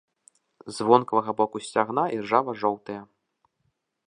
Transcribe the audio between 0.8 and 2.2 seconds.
вонкавага боку сцягна